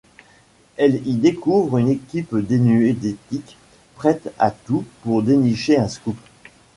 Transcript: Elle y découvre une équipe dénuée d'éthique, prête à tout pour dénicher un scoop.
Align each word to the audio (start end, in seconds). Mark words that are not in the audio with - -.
Elle 0.77 1.07
y 1.07 1.13
découvre 1.13 1.77
une 1.77 1.89
équipe 1.89 2.35
dénuée 2.35 2.93
d'éthique, 2.93 3.55
prête 3.93 4.33
à 4.39 4.49
tout 4.49 4.83
pour 5.03 5.21
dénicher 5.21 5.77
un 5.77 5.87
scoop. 5.87 6.17